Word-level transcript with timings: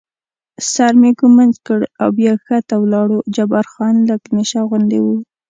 سر 0.71 0.93
مې 1.01 1.11
ږمنځ 1.19 1.55
کړ 1.67 1.79
او 2.01 2.09
بیا 2.17 2.33
کښته 2.45 2.75
ولاړو، 2.79 3.17
جبار 3.35 3.65
خان 3.73 3.95
لږ 4.09 4.21
نشه 4.37 4.61
غوندې 4.69 4.99
و. 5.01 5.07